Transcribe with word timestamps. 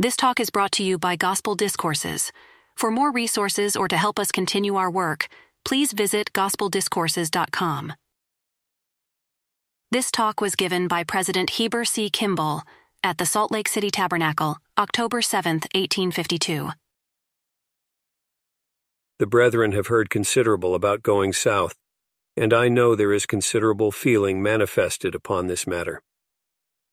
This 0.00 0.16
talk 0.16 0.40
is 0.40 0.48
brought 0.48 0.72
to 0.72 0.82
you 0.82 0.96
by 0.98 1.14
Gospel 1.14 1.54
Discourses. 1.54 2.32
For 2.74 2.90
more 2.90 3.12
resources 3.12 3.76
or 3.76 3.86
to 3.88 3.98
help 3.98 4.18
us 4.18 4.32
continue 4.32 4.76
our 4.76 4.90
work, 4.90 5.28
please 5.62 5.92
visit 5.92 6.32
gospeldiscourses.com. 6.32 7.92
This 9.90 10.10
talk 10.10 10.40
was 10.40 10.56
given 10.56 10.88
by 10.88 11.04
President 11.04 11.50
Heber 11.50 11.84
C. 11.84 12.08
Kimball 12.08 12.62
at 13.04 13.18
the 13.18 13.26
Salt 13.26 13.52
Lake 13.52 13.68
City 13.68 13.90
Tabernacle, 13.90 14.56
October 14.78 15.20
7, 15.20 15.56
1852. 15.74 16.70
The 19.18 19.26
brethren 19.26 19.72
have 19.72 19.88
heard 19.88 20.08
considerable 20.08 20.74
about 20.74 21.02
going 21.02 21.34
south, 21.34 21.74
and 22.38 22.54
I 22.54 22.70
know 22.70 22.94
there 22.94 23.12
is 23.12 23.26
considerable 23.26 23.92
feeling 23.92 24.42
manifested 24.42 25.14
upon 25.14 25.48
this 25.48 25.66
matter. 25.66 26.00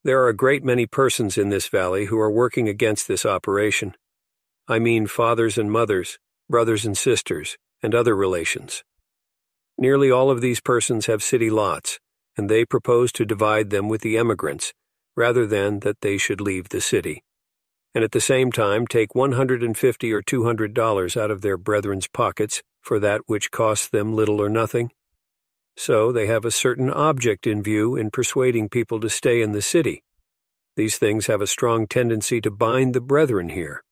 There 0.03 0.21
are 0.21 0.29
a 0.29 0.35
great 0.35 0.63
many 0.63 0.85
persons 0.85 1.37
in 1.37 1.49
this 1.49 1.67
valley 1.67 2.05
who 2.05 2.19
are 2.19 2.31
working 2.31 2.69
against 2.69 3.07
this 3.07 3.25
operation. 3.25 3.95
I 4.67 4.79
mean 4.79 5.07
fathers 5.07 5.57
and 5.57 5.71
mothers, 5.71 6.19
brothers 6.49 6.85
and 6.85 6.97
sisters, 6.97 7.57
and 7.81 7.93
other 7.93 8.15
relations. 8.15 8.83
Nearly 9.77 10.09
all 10.09 10.31
of 10.31 10.41
these 10.41 10.61
persons 10.61 11.05
have 11.05 11.21
city 11.21 11.49
lots, 11.49 11.99
and 12.37 12.49
they 12.49 12.65
propose 12.65 13.11
to 13.13 13.25
divide 13.25 13.69
them 13.69 13.89
with 13.89 14.01
the 14.01 14.17
emigrants, 14.17 14.73
rather 15.15 15.45
than 15.45 15.79
that 15.79 16.01
they 16.01 16.17
should 16.17 16.39
leave 16.39 16.69
the 16.69 16.81
city, 16.81 17.23
and 17.93 18.03
at 18.03 18.11
the 18.11 18.21
same 18.21 18.51
time 18.51 18.87
take 18.87 19.15
150 19.15 20.13
or 20.13 20.21
$200 20.21 21.17
out 21.21 21.31
of 21.31 21.41
their 21.41 21.57
brethren's 21.57 22.07
pockets 22.07 22.61
for 22.81 22.99
that 22.99 23.21
which 23.25 23.51
costs 23.51 23.89
them 23.89 24.15
little 24.15 24.41
or 24.41 24.49
nothing. 24.49 24.91
So 25.77 26.11
they 26.11 26.25
have 26.25 26.43
a 26.43 26.51
certain 26.51 26.89
object 26.89 27.45
in 27.45 27.61
view 27.61 27.95
in 27.95 28.09
persuading 28.09 28.69
people 28.69 28.99
to 28.99 29.09
stay 29.09 29.41
in 29.41 29.51
the 29.51 29.61
city. 29.61 30.03
These 30.75 30.97
things 30.97 31.27
have 31.27 31.39
a 31.41 31.47
strong 31.47 31.87
tendency 31.87 32.41
to 32.41 32.51
bind 32.51 32.93
the 32.93 33.01
brethren 33.01 33.49
here. 33.49 33.83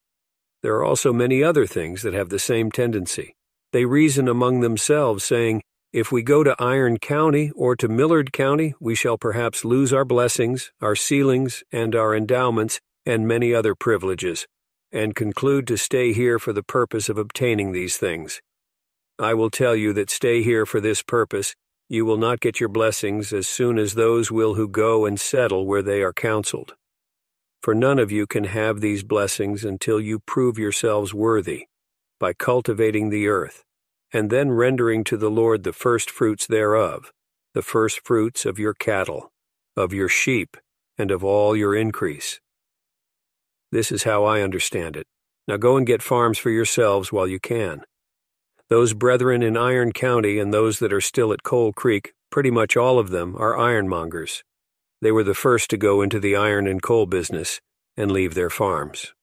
There 0.63 0.75
are 0.75 0.83
also 0.83 1.13
many 1.13 1.43
other 1.43 1.67
things 1.67 2.01
that 2.01 2.13
have 2.13 2.29
the 2.29 2.39
same 2.39 2.71
tendency. 2.71 3.35
They 3.71 3.85
reason 3.85 4.27
among 4.27 4.61
themselves, 4.61 5.23
saying, 5.23 5.61
if 5.93 6.11
we 6.11 6.23
go 6.23 6.43
to 6.43 6.55
Iron 6.59 6.97
County 6.97 7.51
or 7.55 7.75
to 7.77 7.87
Millard 7.87 8.33
County, 8.33 8.73
we 8.79 8.95
shall 8.95 9.17
perhaps 9.17 9.63
lose 9.63 9.93
our 9.93 10.03
blessings, 10.03 10.71
our 10.81 10.95
sealings, 10.95 11.63
and 11.71 11.95
our 11.95 12.15
endowments, 12.15 12.81
and 13.05 13.27
many 13.27 13.53
other 13.53 13.75
privileges, 13.75 14.47
and 14.91 15.15
conclude 15.15 15.67
to 15.67 15.77
stay 15.77 16.13
here 16.13 16.39
for 16.39 16.51
the 16.51 16.63
purpose 16.63 17.09
of 17.09 17.17
obtaining 17.17 17.71
these 17.71 17.97
things. 17.97 18.41
I 19.19 19.33
will 19.33 19.49
tell 19.49 19.75
you 19.75 19.93
that 19.93 20.09
stay 20.09 20.43
here 20.43 20.65
for 20.65 20.81
this 20.81 21.01
purpose, 21.01 21.55
you 21.89 22.05
will 22.05 22.17
not 22.17 22.39
get 22.39 22.59
your 22.59 22.69
blessings 22.69 23.31
as 23.33 23.47
soon 23.47 23.77
as 23.77 23.93
those 23.93 24.31
will 24.31 24.55
who 24.55 24.67
go 24.67 25.05
and 25.05 25.19
settle 25.19 25.65
where 25.65 25.83
they 25.83 26.01
are 26.01 26.13
counseled. 26.13 26.75
For 27.61 27.75
none 27.75 27.99
of 27.99 28.11
you 28.11 28.27
can 28.27 28.45
have 28.45 28.81
these 28.81 29.03
blessings 29.03 29.63
until 29.63 29.99
you 29.99 30.19
prove 30.19 30.57
yourselves 30.57 31.13
worthy, 31.13 31.67
by 32.19 32.33
cultivating 32.33 33.09
the 33.09 33.27
earth 33.27 33.63
and 34.15 34.29
then 34.29 34.49
rendering 34.49 35.03
to 35.03 35.17
the 35.17 35.29
Lord 35.29 35.63
the 35.63 35.73
first 35.73 36.09
fruits 36.09 36.47
thereof, 36.47 37.11
the 37.53 37.61
first 37.61 37.99
fruits 38.05 38.45
of 38.45 38.57
your 38.57 38.73
cattle, 38.73 39.29
of 39.75 39.93
your 39.93 40.07
sheep, 40.07 40.55
and 40.97 41.11
of 41.11 41.21
all 41.21 41.53
your 41.53 41.75
increase. 41.75 42.39
This 43.73 43.91
is 43.91 44.03
how 44.03 44.23
I 44.23 44.41
understand 44.41 44.95
it. 44.95 45.05
Now 45.49 45.57
go 45.57 45.75
and 45.75 45.85
get 45.85 46.01
farms 46.01 46.37
for 46.37 46.49
yourselves 46.49 47.11
while 47.11 47.27
you 47.27 47.41
can. 47.41 47.83
Those 48.67 48.93
brethren 48.93 49.43
in 49.43 49.55
Iron 49.55 49.91
County 49.91 50.39
and 50.39 50.53
those 50.53 50.79
that 50.79 50.91
are 50.91 51.01
still 51.01 51.31
at 51.31 51.43
Coal 51.43 51.71
Creek, 51.71 52.13
pretty 52.31 52.49
much 52.49 52.75
all 52.75 52.97
of 52.97 53.09
them 53.09 53.35
are 53.37 53.55
ironmongers. 53.55 54.43
They 55.01 55.11
were 55.11 55.23
the 55.23 55.35
first 55.35 55.69
to 55.69 55.77
go 55.77 56.01
into 56.01 56.19
the 56.19 56.35
iron 56.35 56.65
and 56.65 56.81
coal 56.81 57.05
business 57.05 57.61
and 57.95 58.11
leave 58.11 58.33
their 58.33 58.49
farms. 58.49 59.13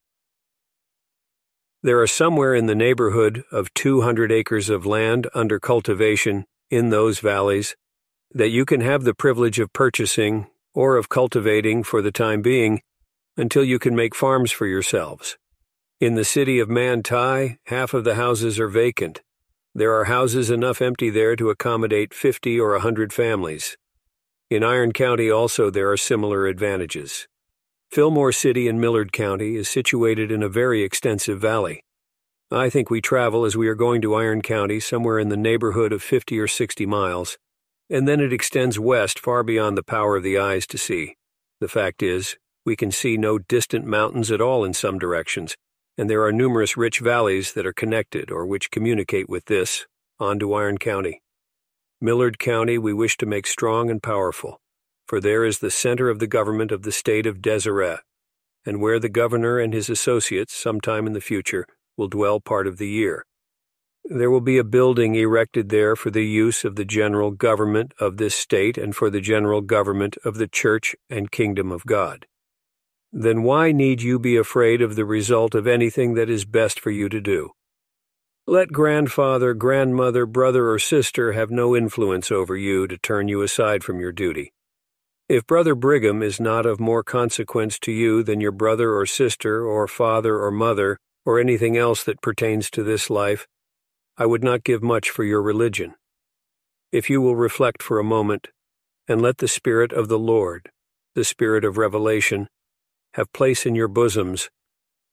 There 1.82 2.00
are 2.00 2.06
somewhere 2.06 2.54
in 2.54 2.66
the 2.66 2.76
neighborhood 2.76 3.42
of 3.50 3.74
200 3.74 4.30
acres 4.30 4.70
of 4.70 4.86
land 4.86 5.28
under 5.34 5.58
cultivation 5.58 6.44
in 6.70 6.90
those 6.90 7.18
valleys 7.18 7.74
that 8.30 8.50
you 8.50 8.64
can 8.64 8.80
have 8.80 9.02
the 9.02 9.14
privilege 9.14 9.58
of 9.58 9.72
purchasing 9.72 10.46
or 10.72 10.96
of 10.96 11.08
cultivating 11.08 11.82
for 11.82 12.00
the 12.00 12.12
time 12.12 12.40
being 12.40 12.80
until 13.36 13.64
you 13.64 13.80
can 13.80 13.96
make 13.96 14.14
farms 14.14 14.52
for 14.52 14.66
yourselves. 14.66 15.36
In 16.00 16.14
the 16.14 16.24
city 16.24 16.60
of 16.60 16.68
Manti, 16.68 17.58
half 17.66 17.92
of 17.92 18.04
the 18.04 18.14
houses 18.14 18.60
are 18.60 18.68
vacant. 18.68 19.20
There 19.74 19.94
are 19.94 20.04
houses 20.04 20.50
enough 20.50 20.82
empty 20.82 21.08
there 21.08 21.34
to 21.36 21.48
accommodate 21.48 22.12
50 22.12 22.60
or 22.60 22.72
a 22.72 22.80
100 22.80 23.10
families. 23.10 23.78
In 24.50 24.62
Iron 24.62 24.92
County 24.92 25.30
also 25.30 25.70
there 25.70 25.90
are 25.90 25.96
similar 25.96 26.46
advantages. 26.46 27.26
Fillmore 27.90 28.32
City 28.32 28.68
in 28.68 28.80
Millard 28.80 29.12
County 29.12 29.56
is 29.56 29.70
situated 29.70 30.30
in 30.30 30.42
a 30.42 30.48
very 30.48 30.82
extensive 30.82 31.40
valley. 31.40 31.82
I 32.50 32.68
think 32.68 32.90
we 32.90 33.00
travel 33.00 33.46
as 33.46 33.56
we 33.56 33.66
are 33.66 33.74
going 33.74 34.02
to 34.02 34.14
Iron 34.14 34.42
County 34.42 34.78
somewhere 34.78 35.18
in 35.18 35.30
the 35.30 35.38
neighborhood 35.38 35.90
of 35.90 36.02
50 36.02 36.38
or 36.38 36.46
60 36.46 36.84
miles, 36.84 37.38
and 37.88 38.06
then 38.06 38.20
it 38.20 38.32
extends 38.32 38.78
west 38.78 39.18
far 39.18 39.42
beyond 39.42 39.78
the 39.78 39.82
power 39.82 40.16
of 40.16 40.22
the 40.22 40.36
eyes 40.36 40.66
to 40.66 40.76
see. 40.76 41.16
The 41.60 41.68
fact 41.68 42.02
is, 42.02 42.36
we 42.66 42.76
can 42.76 42.90
see 42.90 43.16
no 43.16 43.38
distant 43.38 43.86
mountains 43.86 44.30
at 44.30 44.42
all 44.42 44.66
in 44.66 44.74
some 44.74 44.98
directions, 44.98 45.56
and 45.96 46.08
there 46.08 46.22
are 46.22 46.32
numerous 46.32 46.76
rich 46.76 47.00
valleys 47.00 47.52
that 47.52 47.66
are 47.66 47.72
connected 47.72 48.30
or 48.30 48.46
which 48.46 48.70
communicate 48.70 49.28
with 49.28 49.46
this, 49.46 49.86
on 50.18 50.38
to 50.38 50.54
Iron 50.54 50.78
County. 50.78 51.22
Millard 52.00 52.38
County 52.38 52.78
we 52.78 52.92
wish 52.92 53.16
to 53.18 53.26
make 53.26 53.46
strong 53.46 53.90
and 53.90 54.02
powerful 54.02 54.60
for 55.12 55.20
there 55.20 55.44
is 55.44 55.58
the 55.58 55.70
center 55.70 56.08
of 56.08 56.20
the 56.20 56.26
government 56.26 56.72
of 56.72 56.84
the 56.84 56.90
state 56.90 57.26
of 57.26 57.42
Deseret, 57.42 58.00
and 58.64 58.80
where 58.80 58.98
the 58.98 59.10
governor 59.10 59.58
and 59.58 59.74
his 59.74 59.90
associates, 59.90 60.54
sometime 60.54 61.06
in 61.06 61.12
the 61.12 61.20
future, 61.20 61.66
will 61.98 62.08
dwell 62.08 62.40
part 62.40 62.66
of 62.66 62.78
the 62.78 62.88
year. 62.88 63.26
There 64.04 64.30
will 64.30 64.40
be 64.40 64.56
a 64.56 64.64
building 64.64 65.14
erected 65.14 65.68
there 65.68 65.94
for 65.96 66.10
the 66.10 66.24
use 66.24 66.64
of 66.64 66.76
the 66.76 66.86
general 66.86 67.30
government 67.30 67.92
of 68.00 68.16
this 68.16 68.34
state 68.34 68.78
and 68.78 68.96
for 68.96 69.10
the 69.10 69.20
general 69.20 69.60
government 69.60 70.16
of 70.24 70.36
the 70.36 70.48
church 70.48 70.96
and 71.10 71.30
kingdom 71.30 71.70
of 71.70 71.84
God. 71.84 72.26
Then 73.12 73.42
why 73.42 73.72
need 73.72 74.00
you 74.00 74.18
be 74.18 74.36
afraid 74.36 74.80
of 74.80 74.96
the 74.96 75.04
result 75.04 75.54
of 75.54 75.66
anything 75.66 76.14
that 76.14 76.30
is 76.30 76.46
best 76.46 76.80
for 76.80 76.90
you 76.90 77.10
to 77.10 77.20
do? 77.20 77.50
Let 78.46 78.72
grandfather, 78.72 79.54
grandmother, 79.54 80.26
brother, 80.26 80.70
or 80.70 80.78
sister 80.78 81.32
have 81.32 81.50
no 81.50 81.76
influence 81.76 82.32
over 82.32 82.56
you 82.56 82.88
to 82.88 82.98
turn 82.98 83.28
you 83.28 83.42
aside 83.42 83.84
from 83.84 84.00
your 84.00 84.12
duty. 84.12 84.52
If 85.28 85.46
Brother 85.46 85.74
Brigham 85.74 86.22
is 86.22 86.40
not 86.40 86.66
of 86.66 86.80
more 86.80 87.04
consequence 87.04 87.78
to 87.80 87.92
you 87.92 88.22
than 88.22 88.40
your 88.40 88.50
brother 88.50 88.94
or 88.94 89.06
sister 89.06 89.64
or 89.64 89.86
father 89.86 90.38
or 90.38 90.50
mother 90.50 90.98
or 91.24 91.38
anything 91.38 91.76
else 91.76 92.02
that 92.04 92.20
pertains 92.20 92.68
to 92.70 92.82
this 92.82 93.08
life, 93.08 93.46
I 94.18 94.26
would 94.26 94.42
not 94.42 94.64
give 94.64 94.82
much 94.82 95.08
for 95.08 95.22
your 95.22 95.40
religion. 95.40 95.94
If 96.90 97.08
you 97.08 97.20
will 97.20 97.36
reflect 97.36 97.82
for 97.82 97.98
a 97.98 98.04
moment, 98.04 98.48
and 99.06 99.22
let 99.22 99.38
the 99.38 99.48
Spirit 99.48 99.92
of 99.92 100.08
the 100.08 100.18
Lord, 100.18 100.70
the 101.14 101.24
Spirit 101.24 101.64
of 101.64 101.78
revelation, 101.78 102.48
have 103.14 103.32
place 103.32 103.66
in 103.66 103.74
your 103.74 103.88
bosoms, 103.88 104.50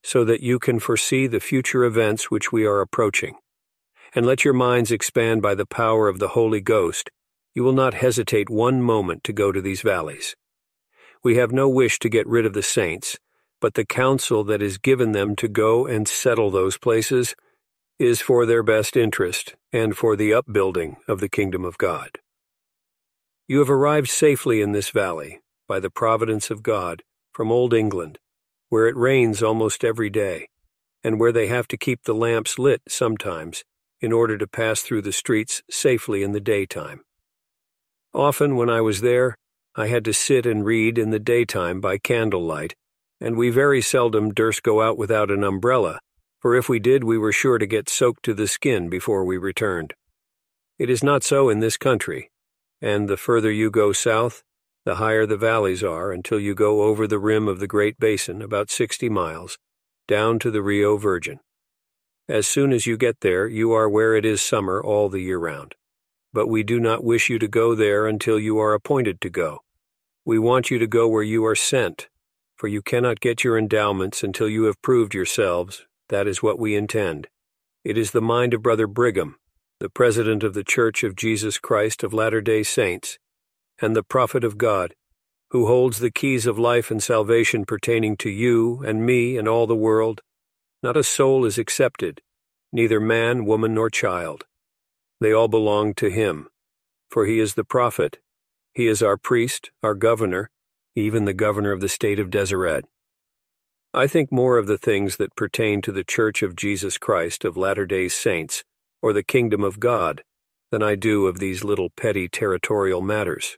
so 0.04 0.24
that 0.24 0.42
you 0.42 0.60
can 0.60 0.80
foresee 0.80 1.28
the 1.28 1.40
future 1.40 1.84
events 1.84 2.32
which 2.32 2.52
we 2.52 2.66
are 2.66 2.82
approaching, 2.82 3.36
and 4.16 4.26
let 4.26 4.46
your 4.46 4.54
minds 4.54 4.92
expand 4.92 5.42
by 5.42 5.54
the 5.56 5.66
power 5.66 6.08
of 6.08 6.20
the 6.20 6.30
Holy 6.30 6.62
Ghost, 6.62 7.12
you 7.54 7.64
will 7.64 7.74
not 7.74 7.94
hesitate 7.96 8.50
one 8.50 8.82
moment 8.82 9.24
to 9.24 9.34
go 9.34 9.52
to 9.52 9.62
these 9.62 9.82
valleys. 9.82 10.36
We 11.24 11.36
have 11.36 11.52
no 11.52 11.68
wish 11.68 12.00
to 12.00 12.09
get 12.09 12.28
rid 12.28 12.46
of 12.46 12.54
the 12.54 12.64
saints, 12.64 13.20
but 13.59 13.74
the 13.74 13.86
counsel 13.86 14.44
that 14.46 14.62
is 14.62 14.78
given 14.78 15.12
them 15.12 15.36
to 15.36 15.50
go 15.50 15.86
and 15.86 16.08
settle 16.08 16.50
those 16.50 16.78
places 16.78 17.36
is 17.98 18.22
for 18.22 18.46
their 18.46 18.64
best 18.64 18.96
interest 18.96 19.56
and 19.74 19.98
for 19.98 20.16
the 20.16 20.34
upbuilding 20.34 20.96
of 21.08 21.20
the 21.20 21.28
kingdom 21.28 21.66
of 21.66 21.78
God. 21.78 22.20
You 23.48 23.59
have 23.59 23.70
arrived 23.70 24.08
safely 24.08 24.62
in 24.62 24.72
this 24.72 24.90
valley, 24.90 25.42
by 25.68 25.82
the 25.82 25.90
providence 25.90 26.50
of 26.50 26.64
God, 26.64 27.04
from 27.31 27.51
Old 27.51 27.73
England, 27.73 28.20
where 28.70 28.87
it 28.87 28.96
rains 28.96 29.41
almost 29.41 29.84
every 29.84 30.09
day, 30.09 30.47
and 31.03 31.20
where 31.20 31.31
they 31.31 31.47
have 31.47 31.67
to 31.70 31.78
keep 31.78 32.03
the 32.03 32.14
lamps 32.14 32.59
lit 32.59 32.81
sometimes 32.87 33.64
in 34.02 34.11
order 34.14 34.37
to 34.37 34.47
pass 34.47 34.81
through 34.81 35.02
the 35.02 35.11
streets 35.11 35.61
safely 35.70 36.23
in 36.23 36.31
the 36.31 36.40
daytime. 36.40 37.02
Often 38.14 38.55
when 38.55 38.70
I 38.70 38.81
was 38.81 39.02
there, 39.02 39.35
I 39.76 39.87
had 39.87 40.05
to 40.05 40.14
sit 40.14 40.46
and 40.46 40.66
read 40.66 40.97
in 40.97 41.11
the 41.11 41.20
daytime 41.20 41.79
by 41.79 41.97
candlelight, 41.97 42.76
and 43.22 43.37
we 43.37 43.49
very 43.49 43.82
seldom 43.82 44.34
durst 44.34 44.64
go 44.64 44.82
out 44.82 44.97
without 44.97 45.29
an 45.29 45.43
umbrella, 45.43 45.99
for 46.40 46.55
if 46.55 46.70
we 46.70 46.79
did, 46.79 47.03
we 47.03 47.17
were 47.17 47.34
sure 47.34 47.58
to 47.58 47.67
get 47.67 47.90
soaked 47.90 48.23
to 48.23 48.34
the 48.34 48.47
skin 48.47 48.90
before 48.90 49.25
we 49.25 49.37
returned. 49.37 49.93
It 50.78 50.90
is 50.90 51.03
not 51.03 51.23
so 51.23 51.49
in 51.49 51.59
this 51.59 51.78
country, 51.78 52.32
and 52.82 53.09
the 53.09 53.17
further 53.17 53.52
you 53.52 53.70
go 53.70 53.91
south, 53.91 54.43
the 54.85 54.96
higher 54.96 55.26
the 55.26 55.37
valleys 55.37 55.84
are 55.84 56.11
until 56.11 56.40
you 56.40 56.55
go 56.55 56.84
over 56.84 57.08
the 57.08 57.20
rim 57.20 57.47
of 57.47 57.59
the 57.59 57.67
Great 57.67 57.99
Basin 57.99 58.41
about 58.41 58.70
60 58.70 59.09
miles, 59.09 59.58
down 60.08 60.40
to 60.40 60.52
the 60.52 60.61
Rio 60.61 60.97
Virgin. 60.97 61.40
As 62.28 62.47
soon 62.47 62.72
as 62.72 62.85
you 62.85 62.97
get 62.97 63.22
there, 63.22 63.47
you 63.47 63.72
are 63.72 63.90
where 63.90 64.16
it 64.16 64.26
is 64.26 64.41
summer 64.41 64.84
all 64.84 65.09
the 65.09 65.22
year 65.22 65.40
round 65.40 65.76
but 66.31 66.47
we 66.47 66.64
do 66.64 66.79
not 66.79 67.03
wish 67.03 67.29
you 67.29 67.40
to 67.40 67.47
go 67.47 67.73
there 67.73 68.05
until 68.05 68.40
you 68.40 68.59
are 68.59 68.73
appointed 68.73 69.20
to 69.22 69.29
go. 69.29 69.59
We 70.26 70.37
want 70.37 70.70
you 70.70 70.78
to 70.78 70.87
go 70.87 71.08
where 71.08 71.23
you 71.23 71.43
are 71.46 71.55
sent, 71.55 72.08
for 72.55 72.67
you 72.67 72.82
cannot 72.82 73.20
get 73.20 73.43
your 73.43 73.58
endowments 73.58 74.23
until 74.23 74.47
you 74.47 74.66
have 74.66 74.82
proved 74.82 75.14
yourselves. 75.14 75.85
That 76.09 76.28
is 76.28 76.43
what 76.43 76.59
we 76.59 76.75
intend. 76.75 77.28
It 77.84 77.97
is 77.97 78.11
the 78.11 78.22
mind 78.22 78.53
of 78.53 78.61
Brother 78.61 78.87
Brigham, 78.87 79.37
the 79.79 79.90
President 79.90 80.43
of 80.43 80.53
the 80.53 80.64
Church 80.64 81.03
of 81.03 81.16
Jesus 81.16 81.58
Christ 81.58 82.03
of 82.03 82.14
Latter 82.14 82.41
day 82.41 82.64
Saints, 82.64 83.17
and 83.81 83.96
the 83.96 84.03
Prophet 84.03 84.43
of 84.43 84.58
God, 84.58 84.93
who 85.52 85.66
holds 85.66 85.99
the 85.99 86.11
keys 86.11 86.46
of 86.46 86.59
life 86.59 86.91
and 86.91 87.02
salvation 87.02 87.66
pertaining 87.66 88.16
to 88.17 88.29
you 88.29 88.84
and 88.85 89.05
me 89.05 89.37
and 89.37 89.47
all 89.47 89.66
the 89.66 89.76
world. 89.76 90.22
Not 90.84 90.97
a 90.97 91.03
soul 91.03 91.46
is 91.46 91.58
excepted, 91.58 92.22
neither 92.72 92.99
man, 92.99 93.46
woman, 93.46 93.73
nor 93.73 93.90
child. 93.90 94.46
They 95.20 95.34
all 95.34 95.47
belong 95.47 95.93
to 95.96 96.09
him, 96.09 96.47
for 97.09 97.26
he 97.26 97.40
is 97.40 97.55
the 97.55 97.64
prophet. 97.64 98.20
He 98.73 98.87
is 98.87 99.02
our 99.02 99.17
priest, 99.17 99.72
our 99.84 99.96
governor, 99.96 100.49
even 100.96 101.25
the 101.25 101.34
governor 101.34 101.72
of 101.72 101.82
the 101.82 101.90
state 101.90 102.20
of 102.20 102.29
Deseret. 102.29 102.85
I 103.93 104.05
think 104.05 104.32
more 104.32 104.58
of 104.58 104.67
the 104.67 104.78
things 104.78 105.17
that 105.17 105.35
pertain 105.35 105.82
to 105.82 105.91
the 105.91 106.03
Church 106.03 106.43
of 106.43 106.55
Jesus 106.55 106.97
Christ 106.97 107.43
of 107.43 107.58
Latter 107.58 107.87
day 107.87 108.08
Saints, 108.08 108.64
or 109.02 109.14
the 109.14 109.23
kingdom 109.23 109.64
of 109.64 109.79
God, 109.79 110.23
than 110.72 110.84
I 110.84 110.96
do 110.96 111.25
of 111.25 111.40
these 111.40 111.64
little 111.64 111.90
petty 111.90 112.29
territorial 112.29 113.02
matters. 113.02 113.58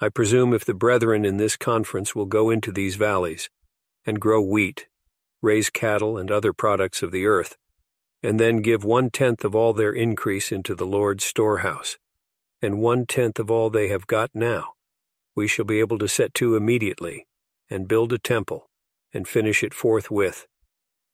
I 0.00 0.08
presume 0.08 0.54
if 0.54 0.64
the 0.64 0.74
brethren 0.74 1.24
in 1.24 1.38
this 1.38 1.56
conference 1.56 2.14
will 2.14 2.26
go 2.26 2.50
into 2.50 2.70
these 2.70 2.94
valleys, 2.94 3.50
and 4.06 4.20
grow 4.20 4.40
wheat, 4.40 4.86
raise 5.42 5.70
cattle 5.70 6.16
and 6.16 6.30
other 6.30 6.52
products 6.52 7.02
of 7.02 7.10
the 7.10 7.26
earth, 7.26 7.56
and 8.22 8.38
then 8.38 8.62
give 8.62 8.84
one 8.84 9.10
tenth 9.10 9.44
of 9.44 9.54
all 9.54 9.72
their 9.72 9.92
increase 9.92 10.52
into 10.52 10.74
the 10.74 10.86
Lord's 10.86 11.24
storehouse, 11.24 11.98
and 12.62 12.80
one 12.80 13.06
tenth 13.06 13.38
of 13.38 13.50
all 13.50 13.70
they 13.70 13.88
have 13.88 14.06
got 14.06 14.30
now, 14.34 14.74
we 15.34 15.48
shall 15.48 15.64
be 15.64 15.80
able 15.80 15.98
to 15.98 16.08
set 16.08 16.34
to 16.34 16.56
immediately, 16.56 17.26
and 17.68 17.88
build 17.88 18.12
a 18.12 18.18
temple, 18.18 18.68
and 19.12 19.26
finish 19.26 19.62
it 19.62 19.74
forthwith, 19.74 20.46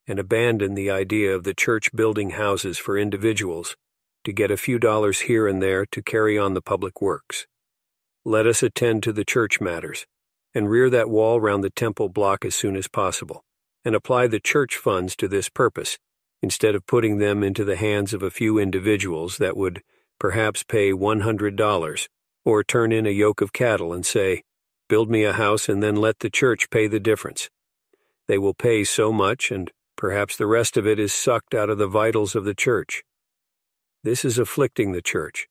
and 0.07 0.19
abandon 0.19 0.75
the 0.75 0.91
idea 0.91 1.35
of 1.35 1.45
the 1.45 1.55
church 1.55 1.91
building 1.95 2.31
houses 2.31 2.79
for 2.79 2.99
individuals 2.99 3.77
to 4.25 4.33
get 4.33 4.51
a 4.51 4.57
few 4.57 4.79
dollars 4.79 5.21
here 5.21 5.47
and 5.47 5.63
there 5.63 5.85
to 5.87 6.03
carry 6.03 6.39
on 6.39 6.55
the 6.55 6.63
public 6.63 7.01
works. 7.01 7.47
Let 8.27 8.47
us 8.47 8.63
attend 8.63 9.03
to 9.03 9.13
the 9.13 9.25
church 9.25 9.61
matters, 9.61 10.07
and 10.55 10.71
rear 10.71 10.89
that 10.89 11.11
wall 11.11 11.41
round 11.41 11.63
the 11.63 11.69
temple 11.69 12.09
block 12.09 12.45
as 12.47 12.55
soon 12.55 12.75
as 12.75 12.89
possible, 12.89 13.45
and 13.85 13.95
apply 13.95 14.29
the 14.29 14.41
church 14.41 14.77
funds 14.77 15.15
to 15.17 15.29
this 15.29 15.51
purpose, 15.51 15.99
instead 16.41 16.75
of 16.75 16.87
putting 16.87 17.19
them 17.19 17.43
into 17.43 17.65
the 17.65 17.77
hands 17.77 18.15
of 18.15 18.23
a 18.23 18.31
few 18.31 18.59
individuals 18.59 19.37
that 19.37 19.59
would 19.59 19.83
perhaps 20.19 20.63
pay 20.63 20.91
$100 20.91 22.09
or 22.47 22.65
turn 22.65 22.93
in 22.93 23.07
a 23.07 23.11
yoke 23.11 23.43
of 23.43 23.53
cattle 23.53 23.93
and 23.93 24.07
say, 24.07 24.43
Build 24.89 25.11
me 25.11 25.25
a 25.25 25.33
house 25.35 25.69
and 25.69 25.83
then 25.83 25.97
let 25.97 26.21
the 26.21 26.31
church 26.31 26.71
pay 26.71 26.87
the 26.87 27.01
difference. 27.01 27.51
They 28.27 28.39
will 28.39 28.55
pay 28.55 28.85
so 28.85 29.13
much, 29.13 29.51
and 29.51 29.71
perhaps 29.97 30.37
the 30.37 30.47
rest 30.47 30.79
of 30.79 30.87
it 30.87 30.99
is 30.99 31.13
sucked 31.13 31.55
out 31.55 31.69
of 31.69 31.77
the 31.77 31.87
vitals 31.87 32.35
of 32.35 32.45
the 32.45 32.55
church. 32.55 33.03
This 34.03 34.25
is 34.25 34.39
afflicting 34.39 34.93
the 34.93 35.03
church. 35.03 35.47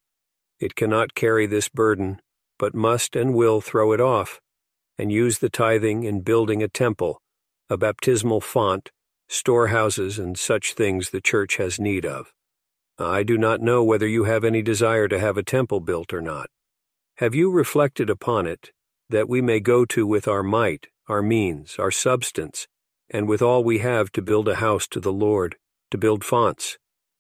It 0.59 0.75
cannot 0.75 1.13
carry 1.13 1.45
this 1.45 1.69
burden, 1.69 2.19
but 2.63 2.73
must 2.73 3.13
and 3.13 3.33
will 3.33 3.59
throw 3.59 3.91
it 3.91 3.99
off, 3.99 4.39
and 4.97 5.11
use 5.11 5.39
the 5.39 5.49
tithing 5.49 6.05
in 6.05 6.21
building 6.21 6.63
a 6.63 6.67
temple, 6.69 7.21
a 7.69 7.75
baptismal 7.75 8.39
font, 8.39 8.89
storehouses, 9.27 10.17
and 10.17 10.39
such 10.39 10.73
things 10.73 11.09
the 11.09 11.19
church 11.19 11.57
has 11.57 11.77
need 11.77 12.05
of. 12.05 12.31
I 12.97 13.23
do 13.23 13.37
not 13.37 13.59
know 13.59 13.83
whether 13.83 14.07
you 14.07 14.23
have 14.23 14.45
any 14.45 14.61
desire 14.61 15.09
to 15.09 15.19
have 15.19 15.35
a 15.35 15.43
temple 15.43 15.81
built 15.81 16.13
or 16.13 16.21
not. 16.21 16.47
Have 17.17 17.35
you 17.35 17.51
reflected 17.51 18.09
upon 18.09 18.47
it, 18.47 18.71
that 19.09 19.27
we 19.27 19.41
may 19.41 19.59
go 19.59 19.83
to 19.83 20.07
with 20.07 20.25
our 20.25 20.41
might, 20.41 20.87
our 21.09 21.21
means, 21.21 21.75
our 21.77 21.91
substance, 21.91 22.69
and 23.09 23.27
with 23.27 23.41
all 23.41 23.61
we 23.61 23.79
have 23.79 24.09
to 24.13 24.21
build 24.21 24.47
a 24.47 24.55
house 24.55 24.87
to 24.87 25.01
the 25.01 25.11
Lord, 25.11 25.57
to 25.91 25.97
build 25.97 26.23
fonts, 26.23 26.77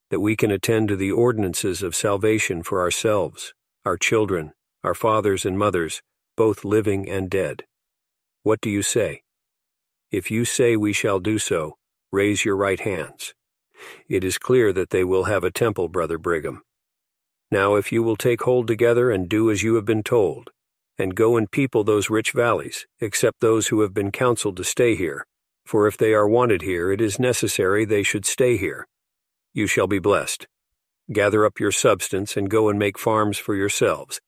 that 0.09 0.21
we 0.21 0.37
can 0.37 0.51
attend 0.51 0.87
to 0.87 0.95
the 0.95 1.11
ordinances 1.11 1.83
of 1.83 1.97
salvation 1.97 2.63
for 2.63 2.79
ourselves, 2.79 3.53
our 3.83 3.97
children, 3.97 4.53
our 4.83 4.93
fathers 4.93 5.45
and 5.45 5.57
mothers, 5.57 6.01
both 6.35 6.65
living 6.65 7.09
and 7.09 7.29
dead? 7.29 7.63
What 8.43 8.59
do 8.61 8.69
you 8.69 8.81
say? 8.81 9.21
If 10.11 10.29
you 10.29 10.45
say 10.45 10.75
we 10.75 10.93
shall 10.93 11.19
do 11.19 11.39
so, 11.39 11.77
raise 12.11 12.43
your 12.43 12.57
right 12.57 12.79
hands. 12.79 13.33
It 14.07 14.23
is 14.23 14.37
clear 14.37 14.73
that 14.73 14.89
they 14.89 15.03
will 15.03 15.23
have 15.23 15.43
a 15.43 15.51
temple, 15.51 15.87
Brother 15.87 16.17
Brigham. 16.17 16.61
Now, 17.49 17.75
if 17.75 17.91
you 17.91 18.03
will 18.03 18.15
take 18.15 18.41
hold 18.41 18.67
together 18.67 19.11
and 19.11 19.29
do 19.29 19.49
as 19.49 19.63
you 19.63 19.75
have 19.75 19.85
been 19.85 20.03
told, 20.03 20.51
and 20.97 21.15
go 21.15 21.37
and 21.37 21.49
people 21.49 21.83
those 21.83 22.09
rich 22.09 22.31
valleys, 22.31 22.85
except 22.99 23.39
those 23.39 23.67
who 23.67 23.81
have 23.81 23.93
been 23.93 24.11
counseled 24.11 24.57
to 24.57 24.63
stay 24.63 24.95
here, 24.95 25.25
for 25.65 25.87
if 25.87 25.97
they 25.97 26.13
are 26.13 26.27
wanted 26.27 26.61
here, 26.61 26.91
it 26.91 27.01
is 27.01 27.19
necessary 27.19 27.85
they 27.85 28.03
should 28.03 28.25
stay 28.25 28.57
here. 28.57 28.87
You 29.53 29.67
shall 29.67 29.87
be 29.87 29.99
blessed. 29.99 30.47
Gather 31.11 31.45
up 31.45 31.59
your 31.59 31.71
substance 31.71 32.35
and 32.37 32.49
go 32.49 32.69
and 32.69 32.77
make 32.77 32.97
farms 32.97 33.37
for 33.37 33.55
yourselves, 33.55 34.19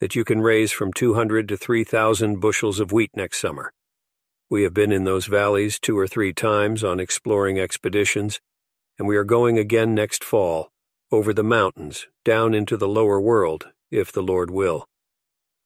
that 0.00 0.14
you 0.14 0.24
can 0.24 0.40
raise 0.40 0.72
from 0.72 0.92
two 0.92 1.14
hundred 1.14 1.48
to 1.48 1.56
three 1.56 1.84
thousand 1.84 2.40
bushels 2.40 2.80
of 2.80 2.92
wheat 2.92 3.10
next 3.14 3.40
summer. 3.40 3.72
We 4.50 4.62
have 4.62 4.74
been 4.74 4.92
in 4.92 5.04
those 5.04 5.26
valleys 5.26 5.78
two 5.78 5.98
or 5.98 6.06
three 6.06 6.32
times 6.32 6.84
on 6.84 7.00
exploring 7.00 7.58
expeditions, 7.58 8.40
and 8.98 9.08
we 9.08 9.16
are 9.16 9.24
going 9.24 9.58
again 9.58 9.94
next 9.94 10.22
fall 10.22 10.70
over 11.10 11.32
the 11.32 11.44
mountains, 11.44 12.08
down 12.24 12.54
into 12.54 12.76
the 12.76 12.88
lower 12.88 13.20
world, 13.20 13.68
if 13.90 14.10
the 14.10 14.22
Lord 14.22 14.50
will. 14.50 14.86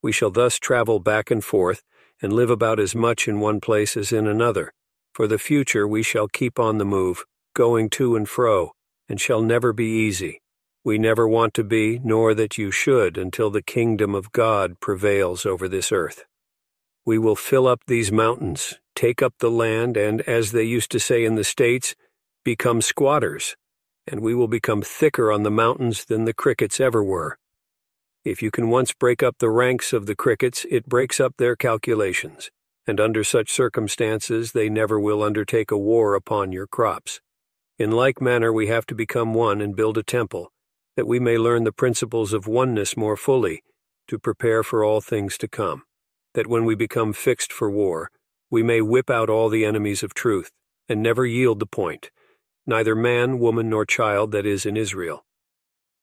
We 0.03 0.13
shall 0.13 0.31
thus 0.31 0.59
travel 0.59 1.01
back 1.01 1.31
and 1.31 1.43
forth, 1.43 1.83
and 2.21 2.33
live 2.33 2.51
about 2.51 2.79
as 2.79 2.95
much 2.95 3.29
in 3.29 3.41
one 3.41 3.61
place 3.61 3.97
as 3.97 4.13
in 4.13 4.27
another. 4.27 4.73
For 5.15 5.27
the 5.27 5.39
future 5.39 5.89
we 5.89 6.03
shall 6.03 6.29
keep 6.29 6.59
on 6.59 6.79
the 6.79 6.85
move, 6.85 7.25
going 7.55 7.91
to 7.91 8.15
and 8.15 8.29
fro, 8.29 8.73
and 9.09 9.21
shall 9.21 9.41
never 9.41 9.73
be 9.73 9.87
easy. 9.87 10.41
We 10.85 10.97
never 10.97 11.29
want 11.29 11.55
to 11.55 11.65
be, 11.65 12.01
nor 12.03 12.35
that 12.35 12.57
you 12.57 12.71
should, 12.71 13.19
until 13.19 13.51
the 13.51 13.63
kingdom 13.63 14.15
of 14.15 14.33
God 14.33 14.81
prevails 14.81 15.45
over 15.45 15.69
this 15.69 15.93
earth. 15.93 16.25
We 17.05 17.19
will 17.19 17.37
fill 17.37 17.67
up 17.67 17.81
these 17.87 18.13
mountains, 18.13 18.79
take 18.95 19.23
up 19.23 19.35
the 19.39 19.51
land, 19.51 19.97
and, 19.97 20.21
as 20.23 20.53
they 20.53 20.63
used 20.63 20.91
to 20.93 21.01
say 21.01 21.25
in 21.25 21.35
the 21.35 21.45
States, 21.45 21.95
become 22.45 22.81
squatters, 22.81 23.57
and 24.07 24.21
we 24.21 24.35
will 24.35 24.49
become 24.49 24.83
thicker 24.83 25.33
on 25.33 25.43
the 25.43 25.51
mountains 25.51 26.05
than 26.05 26.25
the 26.25 26.35
crickets 26.35 26.81
ever 26.81 27.03
were. 27.03 27.39
If 28.25 28.43
you 28.43 28.51
can 28.51 28.71
once 28.71 28.93
break 28.93 29.23
up 29.23 29.37
the 29.39 29.51
ranks 29.51 29.93
of 29.93 30.07
the 30.07 30.17
crickets, 30.17 30.67
it 30.71 30.89
breaks 30.89 31.19
up 31.19 31.35
their 31.39 31.57
calculations, 31.57 32.51
and 32.87 33.01
under 33.01 33.25
such 33.25 33.51
circumstances 33.51 34.53
they 34.53 34.69
never 34.69 34.99
will 34.99 35.23
undertake 35.23 35.71
a 35.71 35.79
war 35.79 36.15
upon 36.15 36.53
your 36.53 36.67
crops. 36.67 37.21
In 37.79 37.91
like 37.91 38.21
manner, 38.21 38.53
we 38.53 38.67
have 38.69 38.87
to 38.87 38.95
become 38.95 39.35
one 39.35 39.61
and 39.61 39.77
build 39.77 39.99
a 39.99 40.03
temple, 40.03 40.53
that 40.99 41.07
we 41.07 41.21
may 41.21 41.39
learn 41.39 41.63
the 41.63 41.71
principles 41.71 42.33
of 42.33 42.49
oneness 42.49 42.97
more 42.97 43.17
fully, 43.17 43.63
to 44.09 44.19
prepare 44.19 44.65
for 44.65 44.83
all 44.83 45.01
things 45.01 45.39
to 45.39 45.47
come, 45.47 45.85
that 46.35 46.49
when 46.49 46.65
we 46.65 46.75
become 46.75 47.13
fixed 47.13 47.53
for 47.53 47.71
war, 47.71 48.11
we 48.51 48.65
may 48.65 48.81
whip 48.81 49.09
out 49.09 49.31
all 49.31 49.49
the 49.49 49.65
enemies 49.65 50.03
of 50.03 50.13
truth, 50.13 50.51
and 50.89 51.01
never 51.01 51.25
yield 51.25 51.61
the 51.61 51.67
point, 51.67 52.11
neither 52.67 52.97
man, 52.97 53.39
woman, 53.39 53.71
nor 53.71 53.87
child 53.87 54.33
that 54.33 54.45
is 54.45 54.67
in 54.67 54.77
Israel. 54.77 55.25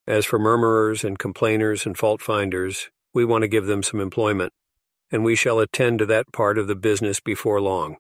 As 0.08 0.24
for 0.24 0.40
murmurers 0.40 1.04
and 1.04 1.20
complainers 1.20 1.86
and 1.86 1.98
fault 1.98 2.22
finders, 2.22 2.90
we 3.14 3.26
want 3.26 3.42
to 3.42 3.50
give 3.50 3.66
them 3.66 3.84
some 3.84 4.00
employment, 4.00 4.54
and 5.12 5.26
we 5.26 5.36
shall 5.36 5.60
attend 5.60 6.00
to 6.00 6.06
that 6.06 6.32
part 6.32 6.58
of 6.58 6.68
the 6.68 6.74
business 6.74 7.20
before 7.20 7.60
long. 7.60 7.98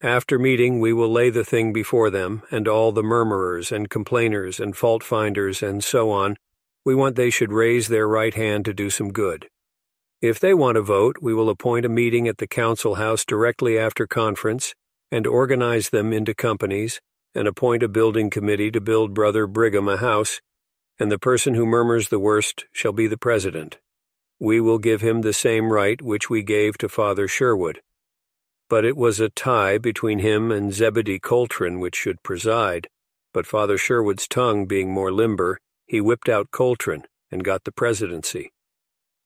After 0.00 0.38
meeting, 0.38 0.78
we 0.78 0.92
will 0.92 1.10
lay 1.10 1.28
the 1.28 1.44
thing 1.44 1.72
before 1.72 2.08
them, 2.08 2.42
and 2.52 2.68
all 2.68 2.92
the 2.92 3.02
murmurers 3.02 3.72
and 3.72 3.90
complainers 3.90 4.60
and 4.60 4.76
fault 4.76 5.02
finders 5.02 5.60
and 5.60 5.82
so 5.82 6.10
on, 6.12 6.36
we 6.84 6.94
want 6.94 7.16
they 7.16 7.30
should 7.30 7.52
raise 7.52 7.88
their 7.88 8.06
right 8.06 8.32
hand 8.32 8.64
to 8.66 8.72
do 8.72 8.90
some 8.90 9.12
good. 9.12 9.48
If 10.22 10.38
they 10.38 10.54
want 10.54 10.76
to 10.76 10.82
vote, 10.82 11.16
we 11.20 11.34
will 11.34 11.50
appoint 11.50 11.84
a 11.84 11.88
meeting 11.88 12.28
at 12.28 12.38
the 12.38 12.46
council 12.46 12.94
house 12.94 13.24
directly 13.24 13.76
after 13.76 14.06
conference 14.06 14.72
and 15.10 15.26
organize 15.26 15.90
them 15.90 16.12
into 16.12 16.32
companies 16.32 17.00
and 17.34 17.48
appoint 17.48 17.82
a 17.82 17.88
building 17.88 18.30
committee 18.30 18.70
to 18.70 18.80
build 18.80 19.14
Brother 19.14 19.48
Brigham 19.48 19.88
a 19.88 19.96
house, 19.96 20.40
and 21.00 21.10
the 21.10 21.18
person 21.18 21.54
who 21.54 21.66
murmurs 21.66 22.08
the 22.08 22.20
worst 22.20 22.66
shall 22.72 22.92
be 22.92 23.08
the 23.08 23.18
president. 23.18 23.78
We 24.38 24.60
will 24.60 24.78
give 24.78 25.00
him 25.00 25.22
the 25.22 25.32
same 25.32 25.72
right 25.72 26.00
which 26.00 26.30
we 26.30 26.44
gave 26.44 26.78
to 26.78 26.88
Father 26.88 27.26
Sherwood. 27.26 27.80
But 28.68 28.84
it 28.84 28.96
was 28.96 29.18
a 29.18 29.30
tie 29.30 29.78
between 29.78 30.18
him 30.18 30.52
and 30.52 30.72
Zebedee 30.72 31.18
Coltrin 31.18 31.80
which 31.80 31.96
should 31.96 32.22
preside, 32.22 32.88
but 33.32 33.46
Father 33.46 33.78
Sherwood's 33.78 34.28
tongue 34.28 34.66
being 34.66 34.92
more 34.92 35.12
limber, 35.12 35.58
he 35.86 36.00
whipped 36.00 36.28
out 36.28 36.50
Coltrin 36.50 37.04
and 37.30 37.44
got 37.44 37.64
the 37.64 37.72
presidency. 37.72 38.52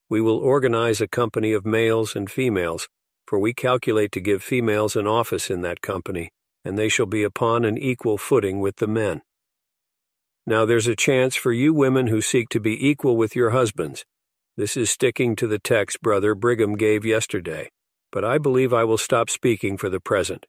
We 0.08 0.20
will 0.20 0.38
organize 0.38 1.00
a 1.00 1.08
company 1.08 1.52
of 1.52 1.64
males 1.64 2.14
and 2.14 2.30
females, 2.30 2.88
for 3.26 3.38
we 3.38 3.54
calculate 3.54 4.12
to 4.12 4.20
give 4.20 4.42
females 4.42 4.94
an 4.94 5.06
office 5.06 5.50
in 5.50 5.62
that 5.62 5.80
company, 5.80 6.30
and 6.64 6.78
they 6.78 6.88
shall 6.88 7.06
be 7.06 7.22
upon 7.22 7.64
an 7.64 7.78
equal 7.78 8.18
footing 8.18 8.60
with 8.60 8.76
the 8.76 8.86
men. 8.86 9.22
Now 10.46 10.64
there's 10.66 10.86
a 10.86 10.96
chance 10.96 11.34
for 11.34 11.52
you 11.52 11.72
women 11.72 12.08
who 12.08 12.20
seek 12.20 12.48
to 12.50 12.60
be 12.60 12.88
equal 12.88 13.16
with 13.16 13.34
your 13.34 13.50
husbands. 13.50 14.04
This 14.56 14.76
is 14.76 14.90
sticking 14.90 15.34
to 15.36 15.46
the 15.46 15.58
text 15.58 16.02
Brother 16.02 16.34
Brigham 16.34 16.76
gave 16.76 17.04
yesterday, 17.04 17.70
but 18.12 18.24
I 18.24 18.38
believe 18.38 18.72
I 18.72 18.84
will 18.84 18.98
stop 18.98 19.30
speaking 19.30 19.76
for 19.76 19.88
the 19.88 19.98
present. 19.98 20.46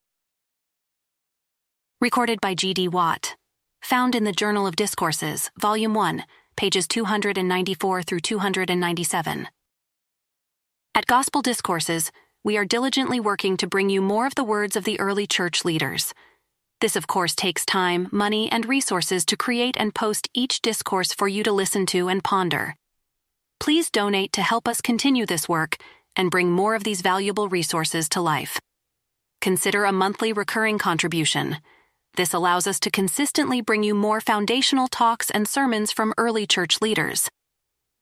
Recorded 2.01 2.41
by 2.41 2.53
G.D. 2.53 2.89
Watt. 2.89 3.35
Found 3.83 4.13
in 4.13 4.25
the 4.25 4.33
Journal 4.33 4.67
of 4.67 4.75
Discourses, 4.75 5.49
Volume 5.59 5.93
1, 5.93 6.25
pages 6.57 6.87
294 6.87 8.03
through 8.03 8.19
297. 8.19 9.47
At 10.93 11.07
Gospel 11.07 11.41
Discourses, 11.41 12.11
we 12.43 12.57
are 12.57 12.65
diligently 12.65 13.21
working 13.21 13.55
to 13.57 13.67
bring 13.67 13.89
you 13.89 14.01
more 14.01 14.27
of 14.27 14.35
the 14.35 14.43
words 14.43 14.75
of 14.75 14.83
the 14.83 14.99
early 14.99 15.25
church 15.25 15.63
leaders. 15.63 16.13
This, 16.81 16.97
of 16.97 17.07
course, 17.07 17.33
takes 17.33 17.65
time, 17.65 18.09
money, 18.11 18.51
and 18.51 18.65
resources 18.65 19.25
to 19.25 19.37
create 19.37 19.77
and 19.79 19.95
post 19.95 20.27
each 20.33 20.61
discourse 20.61 21.13
for 21.13 21.29
you 21.29 21.41
to 21.43 21.53
listen 21.53 21.85
to 21.87 22.09
and 22.09 22.21
ponder. 22.21 22.75
Please 23.61 23.89
donate 23.89 24.33
to 24.33 24.41
help 24.41 24.67
us 24.67 24.81
continue 24.81 25.25
this 25.25 25.47
work 25.47 25.77
and 26.15 26.31
bring 26.31 26.51
more 26.51 26.75
of 26.75 26.83
these 26.83 27.01
valuable 27.01 27.49
resources 27.49 28.07
to 28.09 28.21
life. 28.21 28.59
Consider 29.41 29.85
a 29.85 29.91
monthly 29.91 30.31
recurring 30.31 30.77
contribution. 30.77 31.57
This 32.15 32.33
allows 32.33 32.67
us 32.67 32.79
to 32.81 32.91
consistently 32.91 33.61
bring 33.61 33.83
you 33.83 33.95
more 33.95 34.21
foundational 34.21 34.87
talks 34.87 35.29
and 35.29 35.47
sermons 35.47 35.91
from 35.91 36.13
early 36.17 36.45
church 36.45 36.81
leaders. 36.81 37.29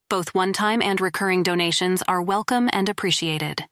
Both 0.08 0.34
one 0.34 0.52
time 0.52 0.82
and 0.82 1.00
recurring 1.00 1.42
donations 1.42 2.02
are 2.06 2.20
welcome 2.20 2.68
and 2.72 2.88
appreciated. 2.88 3.64